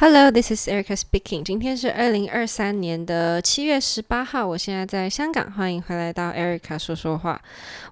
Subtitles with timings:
[0.00, 1.44] Hello, this is Erica speaking.
[1.44, 7.38] 今天是二零二三年的七月十八号，我现在在香港，欢迎回来到 Erica 说说话。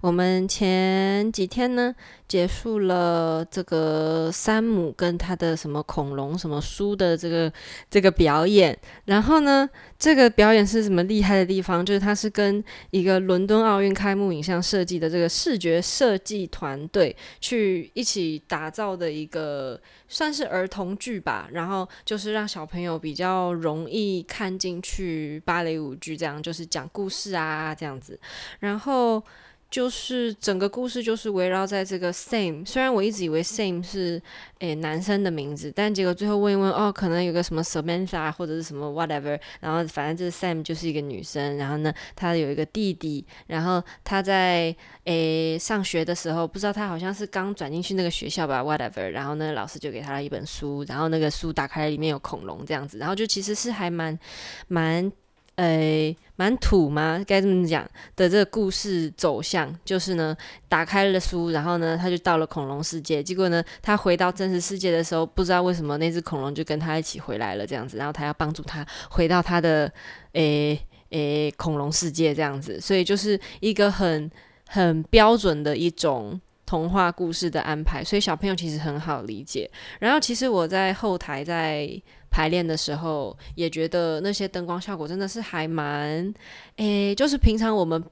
[0.01, 1.95] 我们前几天呢，
[2.27, 7.53] 结束了这个山姆跟他的什么恐龙什么书的这个
[7.91, 11.85] 这个表演，然后呢，这个表演是什么厉害的地方？
[11.85, 21.89] 就是它是跟一个伦敦奥运开幕影像设计的这个视觉设计团队去一起打造的一个算是儿童剧吧，然后。
[22.05, 28.19] 就是让小朋友比较容易看进去芭蕾舞剧，这样就是讲故事啊，这样子，
[28.59, 29.23] 然后。
[29.71, 34.21] 就是整个故事就是围绕在这个 Sam，虽然我一直以为 Sam 是
[34.61, 54.19] 诶男生的名字，但结果最后问一问，哦，可能有个什么 Samantha 或者是什么 whatever，然后反正这个 Sam 就是一个女生，然后呢，她有一个弟弟，然后她在诶上学的时候，不知道她好像是刚转进去那个学校吧，whatever，然后呢，老师就给她了一本书，然后那个书打开里面有恐龙这样子，然后就其实是还蛮
[54.67, 55.13] 蛮。
[55.59, 57.21] 诶，蛮土吗？
[57.27, 57.83] 该这么讲
[58.15, 60.37] 的这个故事走向，就是呢，
[60.69, 63.21] 打开了书，然后呢，他就到了恐龙世界。
[63.21, 67.97] 结果呢，他回到真实世界的时候，不知道为什么那只恐龙就跟他一起回来了，这样子。
[67.97, 69.93] 然后他要帮助他回到他的
[70.35, 72.81] 诶诶恐龙世界，这样子。
[72.81, 74.31] 所以就是一个很
[74.69, 79.71] 很标准的一种童话故事的安排，所以小朋友其实很好理解。
[79.99, 81.89] 然后其实我在后台在。
[82.31, 86.33] 排练的时候也觉得那些灯光效果真的是还蛮，
[86.77, 88.05] 诶、就是平常我们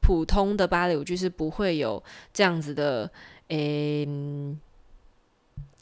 [0.00, 3.08] 普通的芭蕾舞剧是不会有这样子的，
[3.48, 4.08] 诶、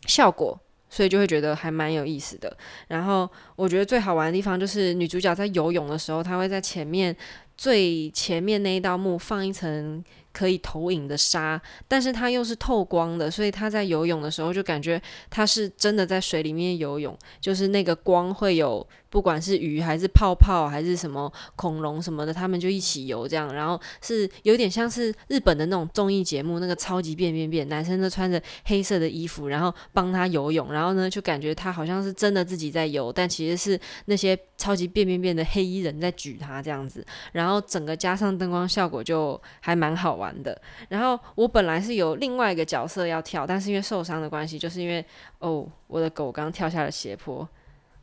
[0.04, 0.58] 效果，
[0.90, 2.54] 所以就会觉得还蛮有意思的。
[2.88, 7.16] 然后我觉得最好玩的地方就是女主角在游泳的时候，她会在前面
[7.56, 10.04] 最前面那一道幕放一层。
[10.36, 18.86] 可以投影的纱，但是它又是透光的，所以他在游泳的时候就感觉他是真的在水里面游泳，就是那个光会有。
[19.08, 40.60] 不管是鱼还是泡泡还是什么恐龙什么的，他们就一起游这样，然后是有点像是日本的那种综艺节目，那个超级变变变，男生都穿着黑色的衣服，然后帮他游泳，然后呢就感觉他好像是真的自己在游，但其实是那些超级变变变的黑衣人在举他这样子，然后整个加上灯光效果就还蛮好玩玩的。
[40.88, 45.04] 然后我本来是有另外一个角色要跳，但是因为受伤的关系，就是因为
[45.38, 47.48] 哦我的狗刚跳下了斜坡。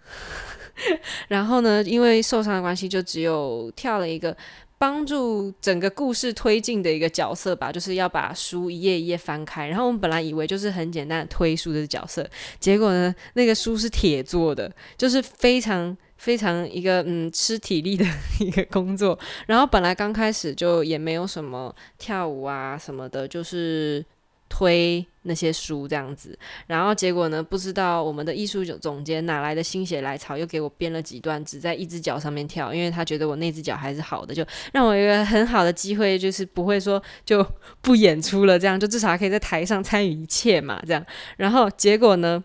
[1.28, 4.35] 然后呢，因为受伤的关系，就只有跳了一个
[4.78, 9.67] 帮助整个故事推进的一个角色吧，就是要把书一页一页翻开。
[9.67, 12.28] 然后我们本来以为就是很简单的推书的角色，
[12.59, 18.06] 结果呢，那个书是铁做的，就是非常非常一个嗯吃体力的
[18.40, 19.18] 一个工作。
[19.47, 24.06] 然后本来刚开始就也没有什么跳舞啊什么的，就是。
[24.50, 26.38] 推那些书这样子，
[26.68, 27.41] 然后结果呢？
[27.41, 37.44] 不知道我们的艺术总监哪来的心血来潮，又给我编了几段，只在一只脚上面跳，因为他觉得我那只脚还是好的，就让我一个很好的机会，就是不会说就
[37.81, 41.03] 不演出了，这样就至少还可以在台上参与一切嘛，这样。
[41.38, 42.44] 然后结果呢？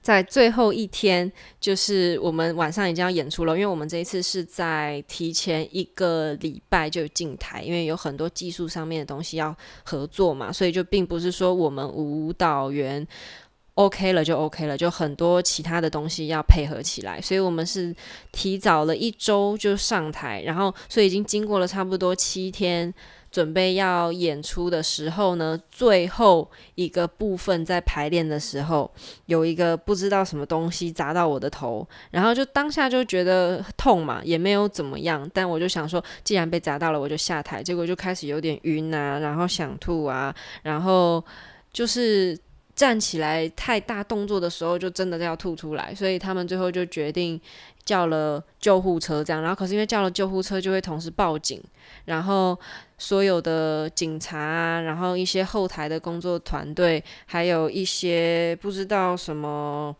[0.00, 9.54] 在最后一天，就是我们晚上已经要演出了，因为我们这一次是在提前一个礼拜就进台，因为有很多技术上面的东西要
[9.84, 13.06] 合作嘛，所以就并不是说我们舞蹈员
[13.74, 17.94] OK 了就 OK 了，就很多其他的东西要配合起来，所以我们是
[18.32, 22.94] 提早了一周就上台，然后所以已经经过了差不多七天。
[23.30, 28.90] 准备要演出的时候呢，最后一个部分在排练的时候，
[29.26, 41.22] 有一个不知道什么东西砸到我的头，然后就当下就觉得痛嘛，也没有怎么样，但我就想说，既然被砸到了，我就下台，结果就开始有点晕啊，然后想吐啊，然后
[41.72, 42.38] 就是
[42.78, 47.38] 站起来太大动作的时候，就真的要吐出来，所以他们最后就决定。
[47.88, 51.58] 叫了救护车，这样，然后可是因为叫了救护车，就会同时报警，
[52.04, 52.54] 然后
[52.98, 59.96] 所有的警察啊，然后一些后台的工作团队，还有一些不知道什么。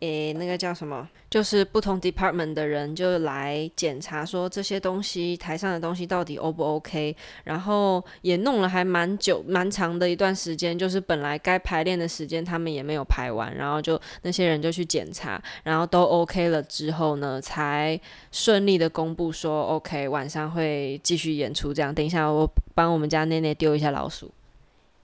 [0.00, 1.08] 诶，那个叫什么？
[1.28, 7.14] 就是不同 department 的人就来检查，说这些东西台上的东西到底 O 不 OK，
[7.44, 10.78] 然后也弄了还蛮久、蛮长的一段时间。
[10.78, 18.00] 就是本来该排练的时间，他们也没有排完，然后就那些人就去检查，然后都 OK 了之后呢，才
[18.30, 21.74] 顺利的公布说 OK，晚上会继续演出。
[21.74, 24.30] 这样，等一下我帮我们家内内丢一下老鼠。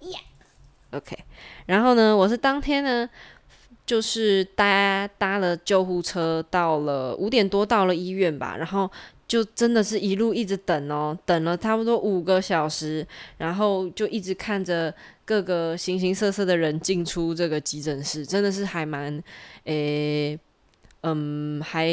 [0.01, 1.19] Yeah，OK。
[1.67, 3.11] 然后呢，我是当天呢。
[3.87, 8.91] 就是搭搭了救护车，到了五点多到了医院吧，然后
[9.29, 13.07] 就真的是一路一直等哦，等了差不多五个小时，
[13.39, 14.95] 然后就一直看着
[15.25, 19.23] 各个形形色色的人进出这个急诊室，真的是还蛮
[19.65, 20.39] 诶
[21.03, 21.87] 嗯，还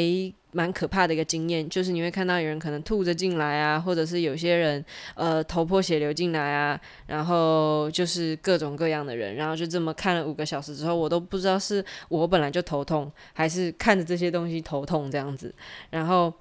[0.52, 4.84] 蛮可怕的一个经验，就是你会看到有人可能吐着进来啊，或者是有些人
[5.14, 15.54] 呃头破血流进来啊，然后就是各种各样的人，然后就这么看了五个小时之后，我都不知道是我本来就头痛，还是看着这些东西头痛这样子，
[15.90, 16.32] 然后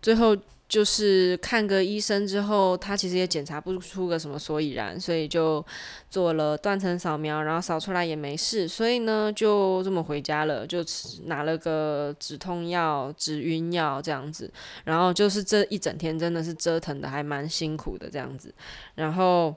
[0.00, 0.36] 最后。
[0.74, 5.64] 就是看个医生之后，他其实也检查不出个什么所以然，所以就
[6.10, 10.84] 做了断层扫描，然后扫出来也没事，所以呢就这么回家了，就
[11.26, 18.52] 拿了个止痛药、止晕药这样子，然后就是这一整天真的是折腾的还蛮辛苦的这样子，
[18.96, 19.54] 然后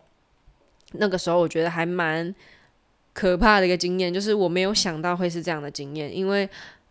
[0.92, 2.32] 那个时候我觉得还蛮
[3.14, 6.48] 可怕的一个经验，就是我没有想到会是这样的经验，因为。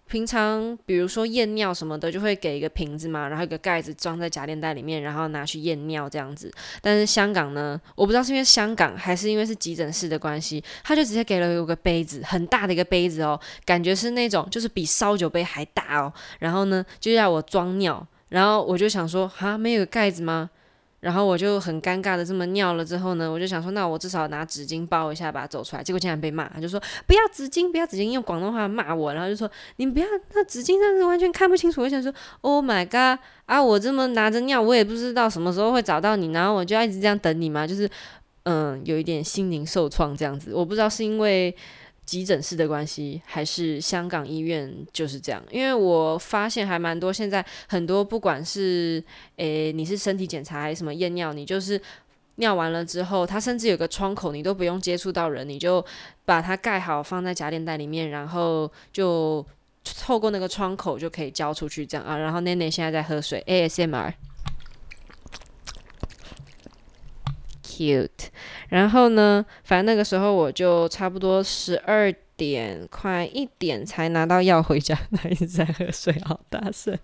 [0.08, 6.53] 平常比如说验尿什么的，就会给一个瓶子嘛，然后一个盖子装在夹链袋里面，然后拿去验尿这样子。
[6.81, 16.12] 但是香港呢，我不知道是因为香港还是因为是急诊室的关系，他就直接给了我个杯子，很大的一个杯子哦，感觉是那种就是比烧酒杯还大哦。
[16.38, 20.50] 然后呢，就要我装尿，然后我就想说，哈，没有盖子吗？
[21.00, 25.82] 然后我就很尴尬的这么尿了之后呢，我就想说，那我至少拿纸巾包一下，把它走出来。
[25.82, 29.12] 结果竟然被骂，他就说不要纸巾，不要纸巾，用广东话骂我。
[29.12, 31.82] 然后就说你不要，那纸巾上是完全看不清楚。
[31.82, 33.20] 我想说，Oh my god！
[33.44, 37.88] 啊，我这么拿着尿，我也不知道什么时候会找到你，然后我就要一直这样等你嘛，就是
[38.44, 40.54] 嗯，有一点心灵受创这样子。
[40.54, 41.54] 我不知道是因为。
[42.06, 45.43] 急诊室的关系，还是香港医院就是这样？
[45.50, 49.03] 因为我发现还蛮多，现在很多不管是
[49.37, 51.79] 诶、你是身体检查还是什么验尿，你就是
[52.37, 55.85] 尿完了之后，它甚至有个窗口，你都不用接触到人，你就
[56.25, 59.44] 把它盖好，放在夹链袋里面，然后就
[60.05, 62.17] 透过那个窗口就可以交出去，这样啊。
[62.17, 64.12] 然后内内现在在喝水，ASMR。
[67.76, 68.28] cute，
[68.69, 76.99] 然后呢，反正那个时候我就差不多十二点快一点才拿到药回家，他一直在喝水，好大声。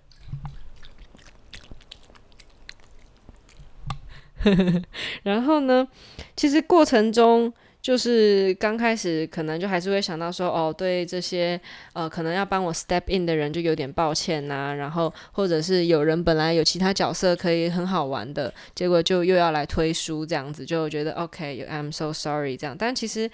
[5.23, 5.87] 然后呢，
[6.35, 7.53] 其实过程中。
[7.83, 11.61] 就是刚开始可能就还是会想到说，哦，对这些
[11.93, 23.29] 呃可能要帮我 step in 的人就有点抱歉呐、然后或者是有人本来有其他角色可以很好玩的，结果就又要来推书这样子，就觉得 OK，I'm so sorry 这样，但其实。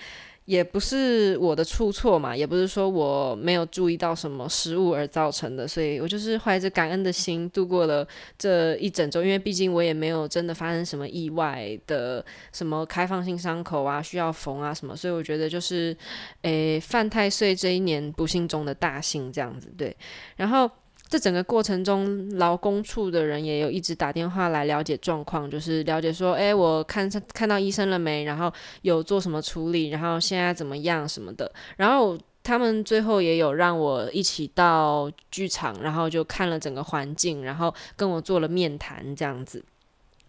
[0.48, 8.08] 也不是我的出错嘛，也不是说我没有注意到什么失误而造成的，所以我就是怀着感恩的心度过了
[8.38, 15.94] 这一整周，因为毕竟我也没有真的发生什么意外的，什么开放性伤口啊需要缝啊什么，所以我觉得就是，
[16.40, 19.94] 诶，犯太岁这一年不幸中的大幸这样子，对，
[20.36, 20.70] 然后。
[21.08, 28.24] 这整个过程中，劳工处的人也有一直打电话来了解状况，就是了解说，诶，我看看到医生了没？
[28.24, 28.52] 然后
[28.82, 29.88] 有做什么处理？
[29.88, 31.50] 然后现在怎么样什么的？
[31.78, 39.64] 然后他们最后也有让我一起到剧场，然后就看了整个环境，然后跟我做了面谈这样子。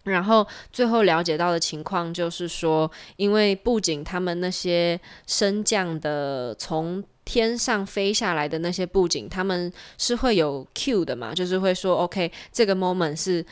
[0.04, 13.46] 然后最后了解到的情况就是说，因为布景他们那些升降的从天上飞下来的那些布景，他们是会有 Q 的嘛，就是会说 OK，这个 moment 是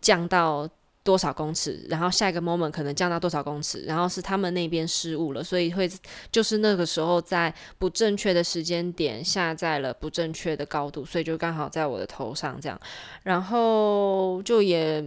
[0.00, 0.66] 降到
[1.02, 5.86] 多少公尺，然后下一个 moment 可能降到多少公尺，然后是他们那边失误了，所以会
[6.32, 12.80] 就是那个时候在不正确的时间点下在了不正确的高度，所以就刚好在我的头上这样，
[13.22, 15.04] 然后就也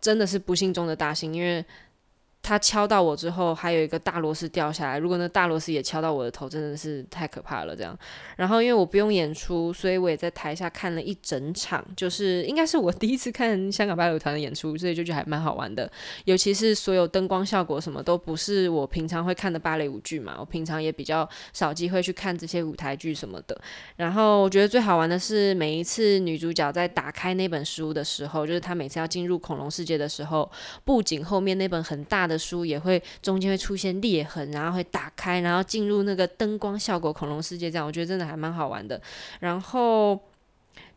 [0.00, 1.64] 真的是不幸中的大幸，因为。
[2.42, 4.98] 他敲到我之后，还有一个大螺丝掉下来。
[4.98, 7.76] 如果那大螺丝也敲到我的头，真的是太可怕了。
[7.76, 7.98] 这样，
[8.36, 15.90] 然后因为我不用演出，所以我也在台下看了一整场，就是应该是我 第一次看香港芭蕾舞团的演出，所以就觉得还蛮好玩的。
[16.24, 23.60] 尤其是所有灯光效果什么都不是我平常会看的芭蕾舞剧嘛，我平常也比较少机会去看这些舞台剧什么的。
[23.96, 30.50] 然后我觉得最好玩的是每一次女主角在打开那本书的时候，就是她每次要进入恐龙世界的时候，
[30.84, 39.00] 布景后面那本很大的书也会中间会出现裂痕，然后会打开，然后进入那个灯光效果恐龙世界，这样我觉得真的还蛮好玩的。
[39.40, 40.20] 然后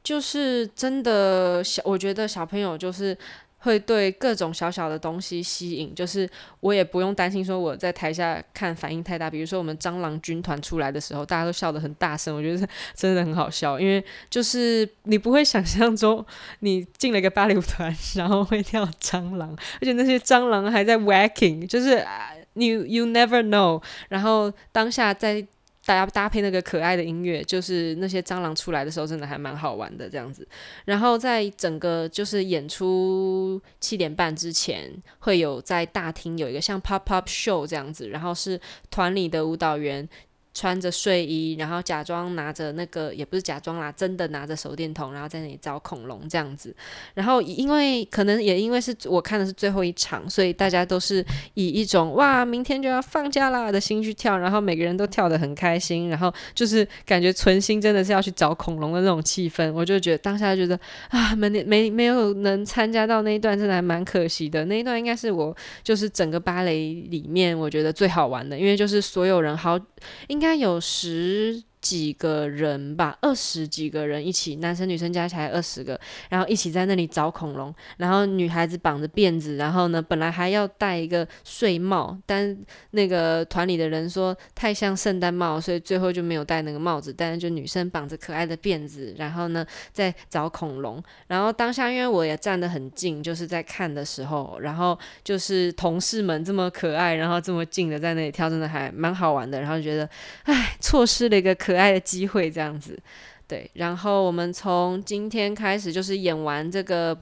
[0.04, 3.18] 就是真的小，我觉得小朋友就是。
[3.62, 9.30] 会对各种小小的东西吸引，就是我也不用担心说我在台下看反应太大。
[9.30, 13.80] 比如说我们蟑螂军团出来的时候，大家都笑得很大声，我觉得真的很好笑。
[13.80, 16.26] 因为就是你不会想象中
[16.60, 22.06] 你进了一个芭蕾舞团，然后会跳蟑螂，而且那些蟑螂还在 wacking，就是
[22.54, 23.82] 你 you never know。
[24.10, 25.46] 然后当下在。
[25.86, 30.48] 大家搭配那个可爱的音乐，就是那些蟑螂出来的时候，真的还蛮好玩的这样子。
[30.86, 38.60] 然后在整个就是演出七点半之前，会有在大厅有一个像 pop up show 这样子，然后是
[38.90, 40.08] 团里的舞蹈员
[40.54, 46.76] 穿着睡衣，然后假装拿着那个，也不是假装啦，真的拿着手电筒，然后在那里找恐龙这样子。
[47.14, 59.72] 然后因为可能也因为是我看的是最后一场，所以大家都是以一种哇，明天就要放假啦的心去跳，然后每个人都跳得很开心，然后就是感觉存心真的是要去找恐龙的那种气氛。
[59.72, 60.78] 我就觉得当下觉得
[61.10, 64.66] 啊，没没没有能参加到那一段，真的还蛮可惜的。
[64.66, 69.80] 那一段应该是我就是整个芭蕾里面我觉得最好玩的，因为就是所有人好
[70.28, 77.74] 应应该有十几个人吧，二十几个人一起，男生女生加起来二十个，然后一起在那里找恐龙。
[77.98, 82.56] 然后女孩子绑着辫子，然后呢，本来还要戴一个睡帽，但
[82.92, 87.12] 那个团里的人说太像圣诞帽，所以最后就没有戴那个帽子。
[87.12, 91.04] 但是就女生绑着可爱的辫子，然后呢，在找恐龙。
[91.26, 99.60] 然后当下因为我也站得很近，就是在看的时候，然后就是同事们这么可爱，然后这么近的在那里跳，真的还蛮好玩的。
[99.60, 100.08] 然后就觉得，
[100.44, 101.71] 唉，错失了一个可。
[101.72, 103.00] 可爱的机会这样子，
[103.48, 103.70] 对。
[103.76, 107.18] 然后我们从今天开始，就是演完这个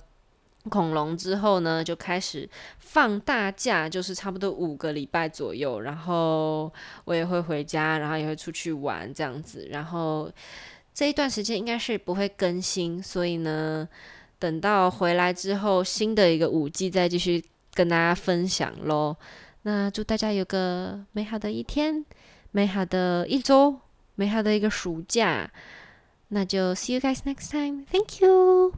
[0.69, 5.81] 恐龙之后呢，就开始放大假，就是差不多五个礼拜左右。
[5.81, 6.73] 然后
[7.05, 9.67] 我也会回家，然后也会出去玩这样子。
[9.69, 10.31] 然后
[10.95, 13.87] 这一段时间应该是不会更新，所以呢，
[14.39, 19.15] 等到回来之后，新的一个五季再继续跟大家分享喽。
[19.61, 22.03] 那祝大家有个美好的一天，
[22.51, 23.79] 美好的一周。
[24.18, 25.50] 美好的一个暑假，
[26.28, 27.84] 那就 see you guys next time.
[27.90, 28.74] Thank you.